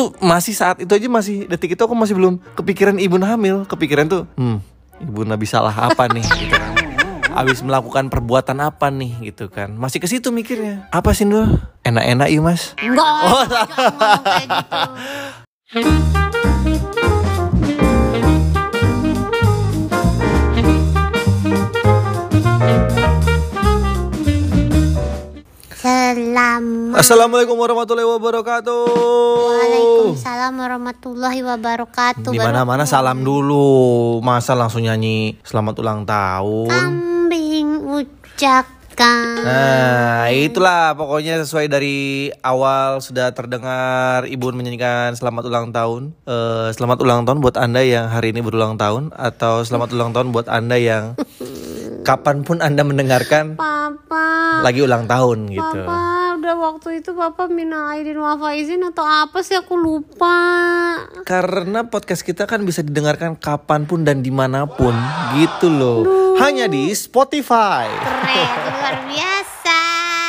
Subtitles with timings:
[0.00, 3.68] tuh masih saat itu aja masih detik itu aku masih belum kepikiran ibu hamil.
[3.68, 4.64] Kepikiran tuh hmm.
[5.00, 6.24] Ibu nabi salah apa nih?
[6.40, 6.72] Gitu kan.
[7.30, 9.32] Abis melakukan perbuatan apa nih?
[9.32, 9.76] Gitu kan.
[9.76, 10.88] Masih ke situ mikirnya.
[10.92, 11.60] Apa sih Nur?
[11.84, 12.76] Enak-enak yuk mas?
[12.80, 16.16] Enggak, oh, jangan ngomong kayak gitu.
[26.20, 27.56] Assalamualaikum.
[27.56, 28.84] Warahmatullahi wabarakatuh.
[29.40, 32.28] Waalaikumsalam warahmatullahi wabarakatuh.
[32.28, 34.20] Di mana mana salam dulu.
[34.20, 36.68] Masa langsung nyanyi Selamat ulang tahun?
[36.68, 38.78] Kambing ucapkan
[39.40, 46.12] Nah itulah pokoknya sesuai dari awal sudah terdengar Ibu menyanyikan selamat ulang tahun.
[46.28, 50.36] Eh, Selamat ulang tahun buat anda yang hari ini berulang tahun Atau selamat ulang tahun
[50.36, 51.16] buat anda yang
[52.00, 54.60] Kapan pun anda mendengarkan Papa.
[54.64, 55.80] lagi ulang tahun gitu.
[55.84, 59.60] Papa udah waktu itu Papa minal aidin wal faizin atau apa sih?
[59.60, 60.40] Aku lupa.
[61.28, 64.96] Karena podcast kita kan bisa didengarkan kapan pun dan di mana pun.
[65.36, 66.00] Gitu loh.
[66.40, 67.92] Hanya di Spotify.
[67.92, 69.78] Keren luar biasa.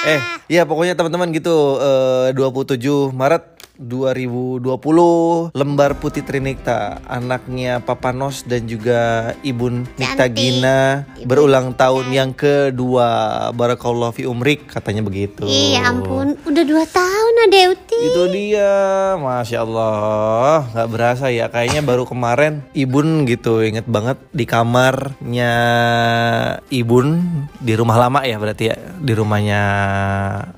[0.02, 0.20] Eh,
[0.52, 8.70] ya pokoknya teman-teman gitu eh, 27 Maret 2020 lembar putih Trinikta anaknya Papa Nos dan
[8.70, 10.30] juga Ibu Nikta.
[10.30, 13.50] Gina Ibu berulang tahun yang kedua.
[13.52, 15.50] Barakallahu fi umrik katanya begitu.
[15.50, 16.38] Iya ampun.
[16.46, 18.72] Udah dua tahun ada Uti itu dia
[19.18, 25.54] Masya Allah nggak berasa ya kayaknya baru kemarin Ibun gitu inget banget di kamarnya
[26.70, 27.08] Ibun
[27.58, 29.62] di rumah lama ya berarti ya di rumahnya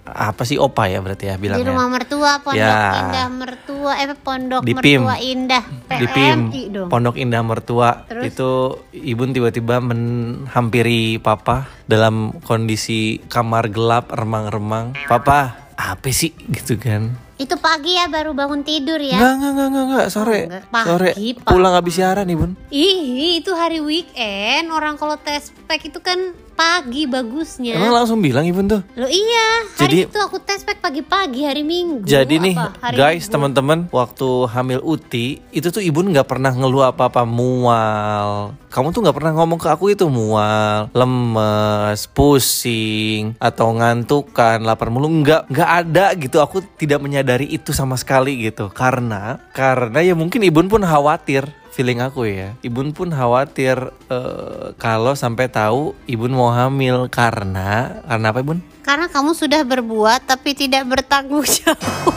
[0.04, 3.02] apa sih Opa ya berarti ya Di bilangnya rumah mertua Pondok Ya.
[3.02, 5.02] Indah Mertua Eh Pondok Di PIM.
[5.04, 6.39] Mertua Indah di PIM.
[6.50, 6.88] PMI dong.
[6.89, 8.06] Pondok Indah Mertua.
[8.09, 8.34] Terus?
[8.34, 8.52] itu
[8.94, 14.98] Ibun tiba-tiba menghampiri Papa dalam kondisi kamar gelap remang-remang.
[15.06, 19.68] Papa apa sih gitu kan Itu pagi ya baru bangun tidur ya Enggak, enggak, enggak,
[19.68, 20.40] enggak, enggak, sore.
[20.48, 20.64] enggak.
[20.70, 21.12] Pagi, sore.
[21.18, 21.50] pagi.
[21.50, 22.52] Pulang habis siaran, Ibun.
[22.70, 28.45] Ih itu hari weekend Orang kalau tes pack itu kan pagi bagusnya Emang langsung bilang
[28.45, 28.82] Ibun tuh.
[28.95, 32.55] Lo iya Jadi- Hari itu aku tes pack pagi-pagi hari Minggu Jadi nih?
[32.55, 38.54] Hari guys, teman-teman, waktu hamil Uti, itu tuh Ibun nggak pernah ngeluh apa-apa mual.
[38.70, 45.10] Kamu tuh nggak pernah ngomong ke aku itu mual, lemes, pusing, atau ngantukan, lapar mulu.
[45.22, 46.38] Nggak, nggak ada gitu.
[46.42, 48.73] Aku tidak menyadari itu sama sekali gitu.
[48.73, 51.63] Karena, karena ya mungkin Ibun pun khawatir.
[51.73, 53.73] Feeling aku ya, Ibun pun khawatir
[54.06, 58.61] eh, kalau sampai tahu Ibun mau hamil karena karena apa Ibun?
[58.86, 61.82] Karena kamu sudah berbuat tapi tidak bertanggung jawab.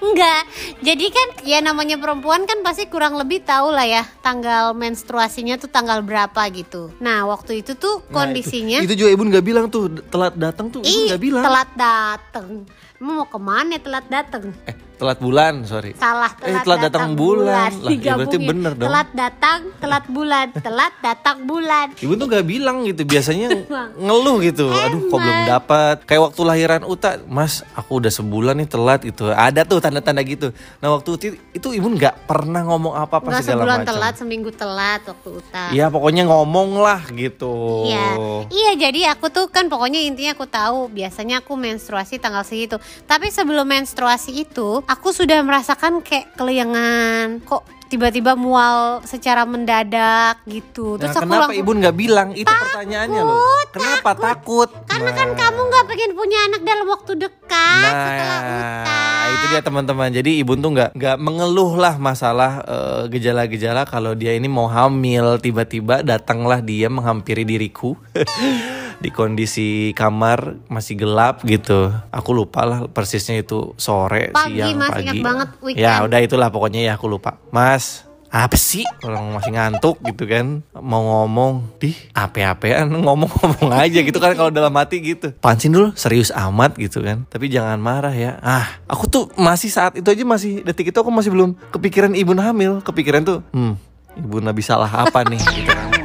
[0.00, 0.42] Enggak,
[0.80, 5.72] jadi kan ya namanya perempuan kan pasti kurang lebih tahu lah ya tanggal menstruasinya tuh
[5.72, 6.92] tanggal berapa gitu.
[7.00, 10.68] Nah waktu itu tuh Nah, kondisinya, itu, itu juga Ibun nggak bilang tuh telat datang
[10.68, 11.44] tuh nggak bilang.
[11.44, 12.68] telat dateng.
[13.00, 14.52] Emang mau ke mana telat dateng?
[14.68, 15.96] Eh, telat bulan, sorry.
[15.96, 17.72] Salah Eh, telat, telat datang bulan.
[17.72, 18.84] Lah, ya berarti bener dong.
[18.86, 21.86] Telat datang, telat bulan, telat datang bulan.
[21.96, 23.48] Ibu tuh nggak bilang gitu, biasanya
[24.04, 24.68] ngeluh gitu.
[24.68, 25.96] Aduh, kok belum dapat.
[26.04, 29.24] Kayak waktu lahiran Uta, Mas, aku udah sebulan nih telat gitu.
[29.26, 30.52] Ada tuh tanda-tanda gitu.
[30.78, 33.88] Nah, waktu itu, itu Ibu nggak pernah ngomong apa-apa Enggak segala sebulan macam.
[33.88, 35.64] telat, seminggu telat waktu uta.
[35.72, 37.88] Ya, pokoknya ngomong lah gitu.
[37.88, 38.08] Iya,
[38.48, 42.76] iya jadi aku tuh kan pokoknya intinya aku tahu biasanya aku menstruasi tanggal segitu.
[43.06, 50.94] Tapi sebelum menstruasi itu aku sudah merasakan kayak keliangan, kok tiba-tiba mual secara mendadak gitu.
[50.94, 52.28] Nah, Terus aku kenapa langsung- Ibu nggak bilang?
[52.32, 53.38] Itu pertanyaannya loh.
[53.70, 54.70] Kenapa takut?
[54.86, 55.36] Karena kan Nah.
[55.36, 58.86] kamu nggak pengen punya anak dalam waktu dekat setelah uta.
[58.86, 60.08] Nah, itu dia teman-teman.
[60.10, 65.38] Jadi ibu tuh nggak nggak mengeluh lah masalah eh, gejala-gejala kalau dia ini mau hamil.
[65.38, 67.98] Tiba-tiba datanglah dia menghampiri diriku
[69.00, 71.88] di kondisi kamar masih gelap gitu.
[72.12, 74.90] Aku lupa lah persisnya itu sore, Pagi, siang, Mas.
[74.92, 75.04] pagi.
[75.08, 75.84] Ingat banget weekend.
[75.84, 77.40] Ya udah itulah pokoknya ya aku lupa.
[77.48, 84.22] Mas, apa sih orang masih ngantuk gitu kan mau ngomong di ape-apean ngomong-ngomong aja gitu
[84.22, 88.38] kan kalau dalam hati gitu pancin dulu serius amat gitu kan tapi jangan marah ya
[88.38, 92.30] ah aku tuh masih saat itu aja masih detik itu aku masih belum kepikiran ibu
[92.38, 93.74] hamil kepikiran tuh hmm
[94.14, 95.99] ibu nabi salah apa nih gitu kan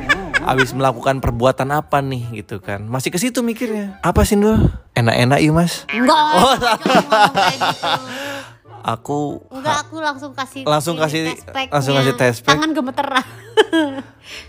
[0.51, 4.57] Abis melakukan perbuatan apa nih gitu kan Masih ke situ mikirnya Apa sih Nur?
[4.91, 6.53] Enak-enak yuk mas Enggak, Oh.
[6.53, 7.81] gitu.
[8.85, 11.33] Aku Enggak, aku langsung kasih Langsung kasih-
[11.67, 12.53] langsung kasih test pack.
[12.53, 13.25] Tangan gemeteran.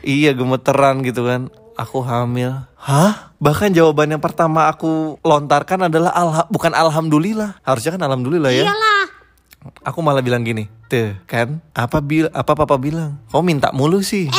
[0.02, 3.32] Iya gemeteran gitu kan Aku hamil Hah?
[3.36, 8.95] Bahkan jawaban yang pertama aku lontarkan adalah alha bukan alhamdulillah Harusnya kan alhamdulillah ya Iyalah.
[9.86, 14.30] Aku malah bilang gini Tuh kan Apa bil apa papa bilang Kau minta mulu sih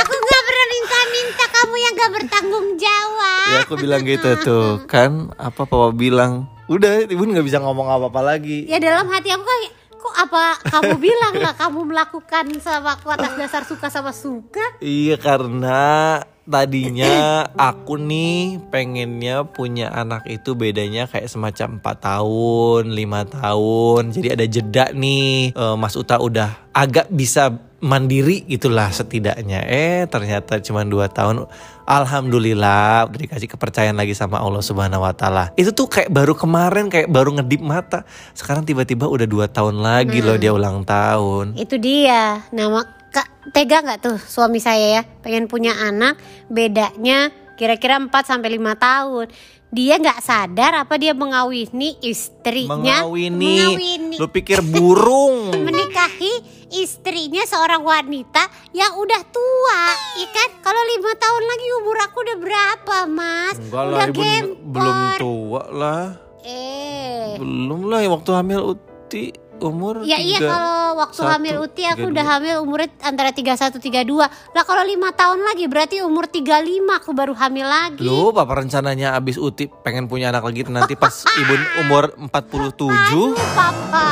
[0.00, 3.48] Aku gak pernah minta-minta kamu yang gak bertanggung jawab.
[3.52, 8.34] Ya aku bilang gitu tuh Kan apa papa bilang Udah, ibu nggak bisa ngomong apa-apa
[8.34, 8.66] lagi.
[8.66, 13.38] Ya dalam hati aku kayak kok apa kamu bilang lah kamu melakukan sama aku atas
[13.38, 14.74] dasar suka sama suka?
[14.82, 23.26] Iya karena tadinya aku nih pengennya punya anak itu bedanya kayak semacam 4 tahun, lima
[23.26, 24.14] tahun.
[24.14, 25.52] Jadi ada jeda nih.
[25.52, 29.66] Eh, Mas Uta udah agak bisa mandiri gitulah setidaknya.
[29.66, 31.50] Eh ternyata cuma 2 tahun.
[31.86, 35.54] Alhamdulillah udah dikasih kepercayaan lagi sama Allah Subhanahu wa taala.
[35.54, 38.02] Itu tuh kayak baru kemarin kayak baru ngedip mata.
[38.34, 41.54] Sekarang tiba-tiba udah dua tahun lagi loh dia ulang tahun.
[41.54, 42.42] Itu dia.
[42.50, 48.54] Nama Kak tega nggak tuh suami saya ya pengen punya anak bedanya kira-kira 4 sampai
[48.54, 49.26] 5 tahun.
[49.66, 53.34] Dia nggak sadar apa dia mengawini istrinya Mengawini.
[53.34, 55.50] mengawini Lu pikir burung?
[55.66, 56.32] menikahi
[56.70, 59.80] istrinya seorang wanita yang udah tua,
[60.16, 60.48] ya kan?
[60.60, 63.56] Kalau lima tahun lagi umur aku udah berapa, Mas?
[63.58, 64.70] Enggak lah, udah ibu gempor.
[64.70, 66.04] belum tua lah.
[66.46, 71.96] Eh, Belum lah waktu hamil Uti umur Ya iya kalau waktu satu, hamil Uti aku
[71.98, 72.32] tiga udah dua.
[72.34, 74.16] hamil umurnya antara 31 32.
[74.52, 76.52] Lah kalau lima tahun lagi berarti umur 35
[76.92, 78.00] aku baru hamil lagi.
[78.00, 83.32] Lu apa rencananya abis Uti pengen punya anak lagi nanti pas ibu umur 47 Aduh,
[83.54, 84.08] Papa,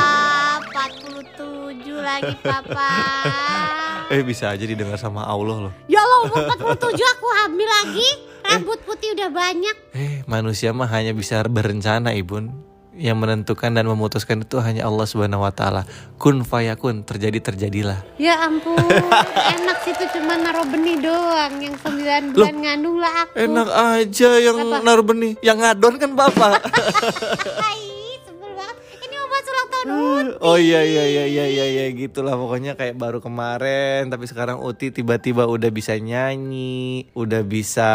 [0.67, 2.89] 47 lagi Papa.
[4.05, 8.09] Eh bisa aja didengar sama Allah loh Ya Allah umur 47 aku hamil lagi.
[8.45, 9.75] Rambut putih udah banyak.
[9.97, 12.53] Eh manusia mah hanya bisa berencana ibun
[12.95, 15.83] Yang menentukan dan memutuskan itu hanya Allah subhanahu wa ta'ala
[16.15, 18.79] Kun fayakun terjadi terjadilah Ya ampun,
[19.59, 21.59] enak sih itu cuma naruh benih doang.
[21.59, 23.33] Yang 9 bulan ngandung lah aku.
[23.35, 24.77] Enak aja yang Apa?
[24.79, 26.59] naruh benih Yang ngadon kan bapak
[29.85, 34.61] tahun Oh iya iya iya iya iya iya gitulah pokoknya kayak baru kemarin tapi sekarang
[34.61, 37.91] Uti tiba-tiba udah bisa nyanyi, udah bisa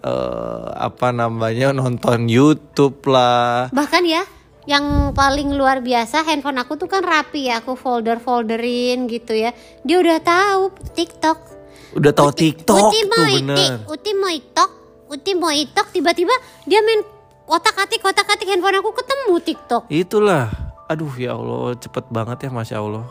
[0.00, 3.68] eh, apa namanya nonton YouTube lah.
[3.72, 4.22] Bahkan ya,
[4.64, 7.60] yang paling luar biasa handphone aku tuh kan rapi ya.
[7.60, 9.52] Aku folder-folderin gitu ya.
[9.84, 10.62] Dia udah tahu
[10.96, 11.38] TikTok.
[11.94, 13.74] Udah tahu TikTok Uti tuh mau itik, bener.
[13.86, 14.70] Uti mau itok,
[15.06, 16.34] Uti mau itok tiba-tiba
[16.66, 17.06] dia main
[17.46, 19.82] otak-atik otak-atik handphone aku ketemu TikTok.
[19.92, 20.50] Itulah.
[20.90, 23.06] Aduh ya Allah cepet banget ya Masya Allah.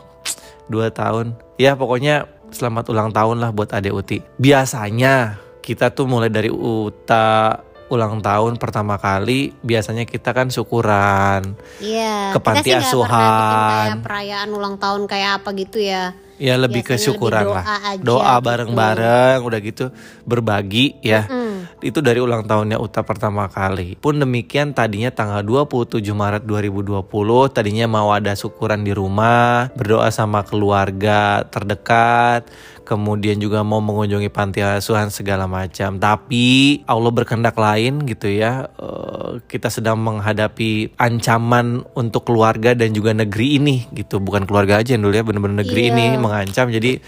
[0.68, 1.34] Dua tahun.
[1.56, 4.20] Ya pokoknya selamat ulang tahun lah buat Ade Uti.
[4.38, 7.56] Biasanya kita tuh mulai dari Uta
[7.94, 11.54] ulang tahun pertama kali biasanya kita kan syukuran.
[11.78, 12.34] Iya.
[12.34, 13.88] Ke panti kita sih asuhan.
[13.94, 16.12] kayak perayaan ulang tahun kayak apa gitu ya.
[16.34, 17.64] Ya lebih ke Biasanya syukuran lebih lah.
[17.64, 18.44] doa aja Doa gitu.
[18.50, 19.84] bareng-bareng udah gitu
[20.26, 21.30] berbagi ya.
[21.30, 21.70] Hmm.
[21.78, 23.94] Itu dari ulang tahunnya Uta pertama kali.
[23.94, 27.06] Pun demikian tadinya tanggal 27 Maret 2020
[27.54, 32.50] tadinya mau ada syukuran di rumah, berdoa sama keluarga terdekat,
[32.84, 35.96] kemudian juga mau mengunjungi panti asuhan segala macam.
[35.96, 36.44] Tapi
[36.84, 38.68] Allah berkehendak lain gitu ya.
[38.76, 44.20] Eh, kita sedang menghadapi ancaman untuk keluarga dan juga negeri ini gitu.
[44.20, 45.92] Bukan keluarga aja dulu ya, bener-bener negeri Iya.
[45.96, 46.68] ini mengancam.
[46.70, 47.00] Jadi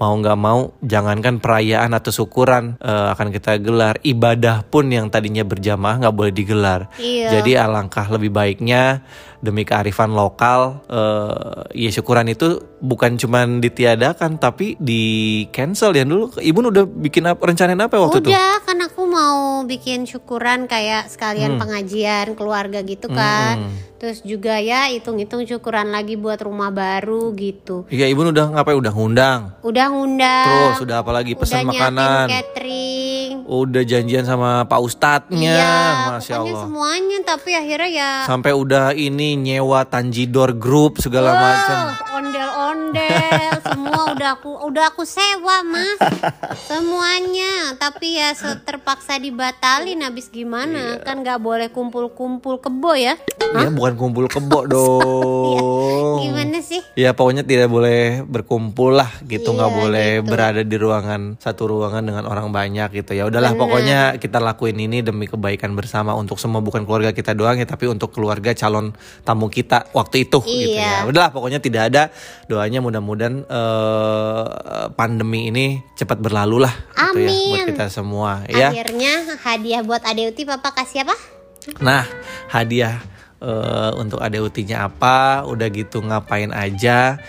[0.00, 5.44] mau nggak mau jangankan perayaan atau syukuran eh, akan kita gelar ibadah pun yang tadinya
[5.44, 6.88] berjamaah nggak boleh digelar.
[6.96, 7.36] Iya.
[7.38, 9.04] Jadi alangkah lebih baiknya
[9.44, 16.32] demi kearifan lokal eh, ya syukuran itu bukan cuman ditiadakan tapi di cancel ya dulu.
[16.40, 18.32] Ibu udah bikin apa rencanain apa waktu itu?
[18.32, 23.68] Udah kan aku mau bikin syukuran kayak sekalian pengajian keluarga gitu kan.
[23.68, 23.89] Hmm.
[24.00, 27.84] Terus juga ya hitung-hitung syukuran lagi buat rumah baru gitu.
[27.92, 28.80] Iya ibu udah ngapain?
[28.80, 29.40] Udah ngundang.
[29.60, 30.72] Udah ngundang.
[30.72, 32.24] Terus udah apa lagi pesan udah makanan.
[32.32, 33.09] catering.
[33.50, 35.74] Udah janjian sama Pak Ustadznya, Iya,
[36.08, 36.62] masya Allah.
[36.62, 41.78] semuanya tapi akhirnya ya Sampai udah ini nyewa Tanjidor Group segala Wah, macam.
[42.14, 45.98] ondel-ondel semua udah aku udah aku sewa mas
[46.64, 51.02] semuanya tapi ya terpaksa dibatalin habis gimana Iya.
[51.02, 53.18] kan nggak boleh kumpul-kumpul kebo ya
[53.50, 56.22] Ya bukan kumpul kebo dong.
[56.22, 60.28] gimana sih Ya pokoknya tidak boleh berkumpul lah gitu, nggak Iya, boleh gitu.
[60.28, 63.26] berada di ruangan satu ruangan dengan orang banyak gitu ya.
[63.40, 67.64] Udahlah pokoknya kita lakuin ini demi kebaikan bersama untuk semua bukan keluarga kita doang ya,
[67.64, 68.92] tapi untuk keluarga calon
[69.24, 71.04] tamu kita waktu itu gitu ya.
[71.04, 71.08] Iya.
[71.08, 72.12] Udahlah pokoknya tidak ada
[72.46, 74.46] doanya mudah-mudahan eh,
[74.92, 76.74] pandemi ini cepat berlalu lah
[77.16, 77.68] gitu ya buat Amin.
[77.72, 78.68] kita semua ya.
[78.68, 81.40] akhirnya hadiah buat Ade Uti papa kasih apa
[81.80, 82.08] Nah,
[82.48, 83.04] hadiah
[83.40, 85.44] eh, untuk Ade Utinya apa?
[85.44, 87.20] Udah gitu ngapain aja?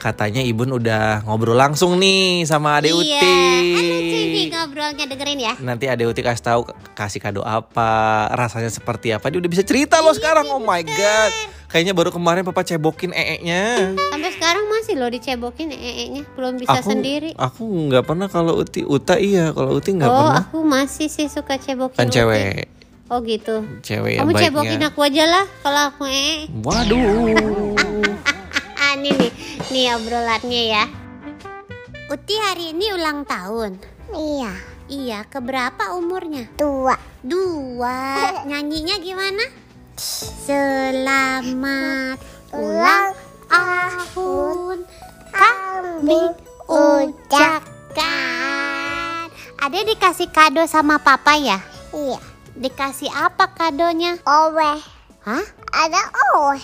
[0.00, 3.16] Katanya Ibun udah ngobrol langsung nih sama Ade iya Uti.
[3.16, 3.93] aduh Cibi
[4.54, 6.60] ngobrolnya dengerin ya Nanti Ade Uti kasih tahu
[6.92, 7.90] kasih kado apa,
[8.30, 9.26] rasanya seperti apa.
[9.26, 10.46] Dia udah bisa cerita loh sekarang.
[10.48, 11.32] Oh my god.
[11.66, 13.90] Kayaknya baru kemarin papa cebokin ee-nya.
[13.98, 18.86] sampai sekarang masih loh dicebokin ee-nya belum bisa aku sendiri aku nggak pernah kalau Uti
[18.86, 20.38] Uta iya, kalau Uti nggak oh pernah.
[20.46, 22.14] aku masih sih suka cebokin Kan Uti.
[22.14, 22.70] cewek.
[23.10, 23.66] Oh gitu.
[23.82, 24.44] Cewek Kamu baiknya.
[24.48, 26.46] cebokin aku aja lah kalau aku eh.
[26.62, 27.74] Waduh.
[28.94, 29.32] Ini nih,
[29.68, 30.84] nih obrolannya ya.
[32.06, 33.82] Uti hari ini ulang tahun.
[34.14, 34.54] Iya,
[34.84, 36.46] Iya, keberapa umurnya?
[36.54, 36.94] dua.
[37.24, 38.14] Dua.
[38.48, 39.42] Nyanyinya gimana?
[40.46, 42.18] Selamat
[42.54, 43.10] ulang
[43.50, 44.78] tahun
[45.34, 46.20] kami
[46.70, 48.04] ucapkan.
[49.58, 51.58] Ada dikasih kado sama papa ya?
[51.90, 52.20] Iya,
[52.54, 54.14] Dikasih apa kadonya?
[54.22, 54.72] owe.
[55.26, 55.44] Hah?
[55.74, 56.54] Ada owe.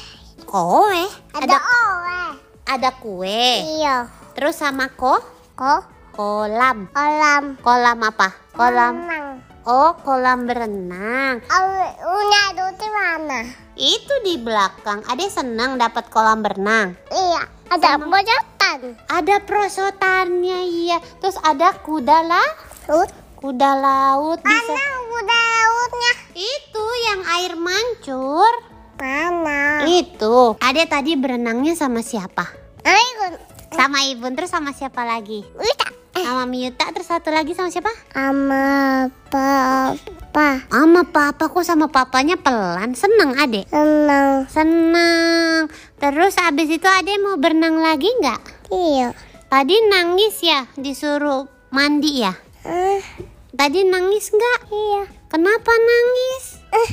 [0.47, 1.03] Kue?
[1.35, 2.23] Ada owe.
[2.69, 3.43] ada kue.
[3.81, 4.07] Iya.
[4.39, 5.19] Terus sama ko?
[5.59, 6.93] Kok Kolam.
[6.93, 8.29] kolam Kolam apa?
[8.53, 9.09] Kolam.
[9.09, 9.41] renang.
[9.65, 11.41] Oh, kolam berenang.
[11.49, 12.45] Owe, Unya
[12.77, 13.41] di mana?
[13.73, 15.01] Itu di belakang.
[15.09, 16.93] Ade senang dapat kolam berenang.
[17.09, 19.01] Iya, ada bojotan.
[19.09, 21.01] Ada prosotannya iya.
[21.25, 22.49] Terus ada kuda lah.
[22.85, 23.09] Laut.
[23.41, 24.77] Kuda laut bisa.
[24.77, 26.13] Mana udah lautnya?
[26.37, 28.53] Itu yang air mancur.
[29.01, 29.89] Mana?
[29.89, 30.61] Itu.
[30.61, 32.45] Ade tadi berenangnya sama siapa?
[32.85, 33.41] Ayo,
[33.73, 35.41] Sama Ibun terus sama siapa lagi?
[35.57, 35.90] Wita.
[36.31, 37.91] Sama Miuta terus satu lagi sama siapa?
[38.15, 40.63] Sama papa.
[40.71, 42.95] Sama papa kok sama papanya pelan.
[42.95, 43.67] Seneng Ade.
[43.67, 44.47] Senang.
[44.47, 45.67] Seneng.
[45.99, 48.71] Terus abis itu Ade mau berenang lagi nggak?
[48.71, 49.11] Iya.
[49.51, 52.31] Tadi nangis ya disuruh mandi ya?
[52.63, 53.03] Eh,
[53.51, 54.71] Tadi nangis nggak?
[54.71, 55.03] iya.
[55.27, 56.63] Kenapa nangis?
[56.71, 56.91] Eh,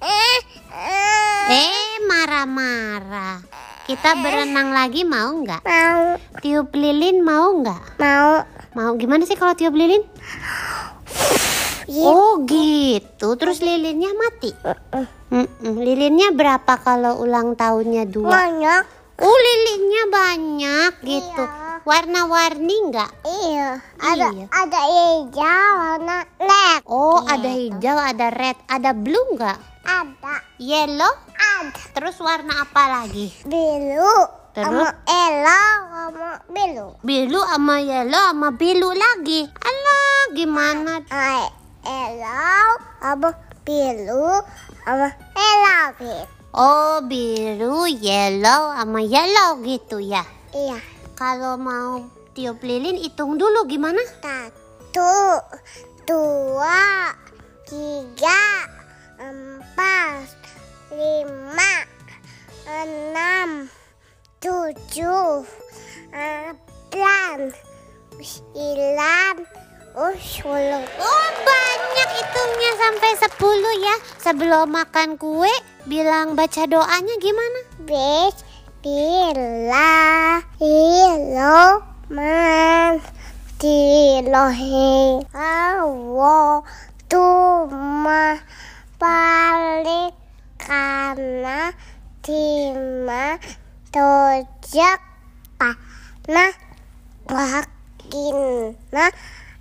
[0.00, 0.40] eh,
[0.72, 1.44] eh.
[1.60, 3.67] Eh marah-marah.
[3.88, 5.64] Kita berenang lagi mau nggak?
[5.64, 6.02] Mau,
[6.38, 7.96] Tiup lilin mau nggak?
[7.96, 8.44] mau.
[8.76, 10.04] Mau gimana sih kalau tiup lilin?
[11.98, 13.32] Oh gitu.
[13.34, 14.52] Terus lilinnya mati.
[15.32, 15.74] Mm-mm.
[15.74, 18.28] Lilinnya berapa kalau ulang tahunnya dua?
[18.28, 18.82] Banyak.
[19.18, 21.42] Oh lilinnya banyak gitu.
[21.42, 21.80] Iya.
[21.82, 23.10] Warna-warni nggak?
[23.24, 23.68] Iya.
[23.98, 24.46] Ada Iya.
[24.52, 26.80] ada hijau, warna black.
[26.84, 29.58] Oh ada hijau, ada red, ada blue nggak?
[29.84, 30.34] Ada.
[30.58, 31.12] Yellow?
[31.34, 31.82] Ada.
[31.94, 33.30] Terus warna apa lagi?
[33.46, 34.38] Biru.
[34.58, 34.66] Terus?
[34.66, 36.88] Sama elo, sama biru.
[37.06, 39.46] Biru sama yellow sama biru lagi.
[39.46, 40.98] Alah gimana?
[41.14, 41.46] Ay,
[41.86, 42.58] elo,
[42.98, 43.30] sama
[43.62, 44.42] biru,
[44.82, 46.26] sama elo gitu.
[46.58, 50.26] Oh biru, yellow sama yellow gitu ya.
[50.50, 50.80] Iya.
[51.14, 54.02] Kalau mau tiup lilin hitung dulu gimana?
[54.18, 55.38] Satu,
[56.02, 57.14] dua,
[57.68, 58.42] tiga,
[59.78, 60.26] empat,
[60.90, 61.86] lima,
[62.66, 63.70] enam,
[64.42, 65.46] tujuh,
[66.10, 67.54] delapan,
[68.18, 69.38] sembilan,
[69.94, 70.82] sepuluh.
[70.82, 73.94] Oh banyak hitungnya sampai 10 ya.
[74.18, 75.54] Sebelum makan kue
[75.86, 77.62] bilang baca doanya gimana?
[78.82, 79.22] Bismillah,
[80.58, 82.98] ilo, man,
[85.38, 86.66] awo,
[87.06, 88.42] tuma,
[88.98, 90.10] balik,
[90.58, 91.70] kana,
[92.18, 93.38] tima,
[93.94, 94.98] tojak,
[95.54, 96.46] pana,
[97.30, 99.06] wakina,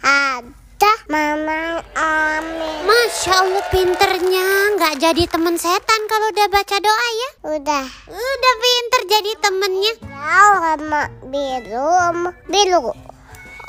[0.02, 2.78] ada, mamang, amin.
[2.90, 7.30] Masya Allah pinternya nggak jadi temen setan kalau udah baca doa ya.
[7.62, 7.86] Udah.
[8.10, 9.94] Udah pinter jadi temennya.
[11.30, 12.90] Biru sama biru.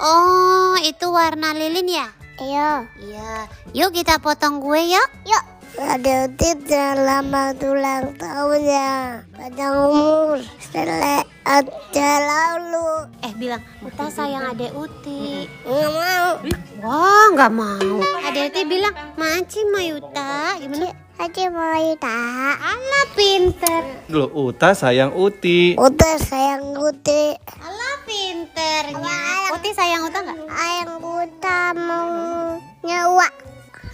[0.00, 2.08] Oh itu warna lilin ya?
[2.38, 2.86] Iya.
[3.02, 3.32] Iya.
[3.74, 5.08] Yuk kita potong kue yuk.
[5.26, 5.57] Yuk.
[5.78, 9.22] Ada utit selamat ulang tahun ya.
[9.30, 10.42] Panjang umur.
[10.58, 13.06] Sele aja lalu.
[13.22, 15.46] Eh bilang, Uta sayang adek Uti.
[15.62, 16.30] Nggak mau.
[16.82, 17.94] Wah nggak mau.
[18.26, 20.58] Adek Uti bilang, Maci Mayuta.
[20.58, 20.90] Gimana?
[21.18, 22.54] Aja mau tak.
[22.58, 23.82] Alah pinter.
[24.10, 25.78] Loh, Uta sayang Uti.
[25.78, 27.38] Udah sayang Uti.
[27.62, 29.18] Alah pinternya.
[29.54, 30.38] Uti sayang Uta nggak?
[30.42, 33.30] Ayang Uta mau nyawa.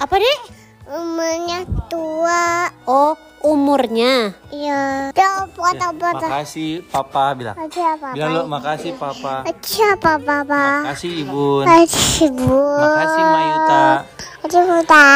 [0.00, 0.63] Apa deh?
[0.84, 2.68] Umurnya tua.
[2.84, 4.36] Oh umurnya.
[4.52, 5.12] Iya.
[5.16, 6.26] Coba foto-foto.
[6.28, 7.56] Makasih Papa bilang.
[7.56, 8.08] Aja apa?
[8.12, 9.48] Bilang lo makasih Papa.
[9.48, 10.64] Aja apa papa?
[10.88, 11.64] Makasih Ibun.
[11.64, 12.60] Aja bu.
[12.80, 13.86] Makasih Mayuta.
[14.44, 15.12] Aja Uta.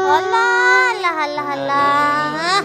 [0.05, 2.61] Alah, alah, alah, alah.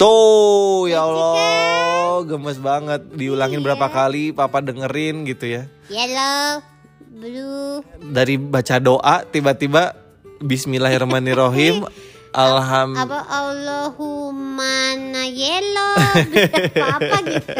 [0.00, 3.04] Tuh, ya Allah, gemes banget.
[3.12, 5.62] Diulangin berapa kali Papa dengerin gitu ya.
[5.92, 6.64] Yellow,
[7.20, 7.84] blue.
[8.00, 9.92] Dari baca doa tiba-tiba
[10.40, 11.84] Bismillahirrahmanirrahim.
[12.30, 15.98] Alham Apa Allahumma na yellow.
[16.94, 17.50] apa gitu.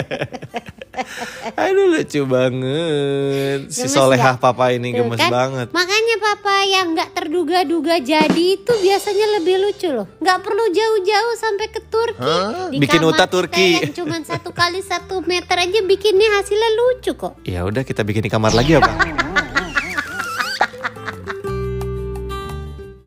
[1.58, 3.66] Aduh lucu banget.
[3.66, 4.46] Si Gemes solehah nggak?
[4.46, 5.26] papa ini gemes kan?
[5.26, 5.74] banget.
[5.74, 10.06] Makanya papa yang nggak terduga-duga jadi itu biasanya lebih lucu loh.
[10.22, 12.38] Nggak perlu jauh-jauh sampai ke Turki.
[12.70, 13.90] Di Bikin Uta Turki.
[13.90, 17.42] Yang cuma satu kali satu meter aja bikinnya hasilnya lucu kok.
[17.42, 18.94] Ya udah kita bikin di kamar lagi apa?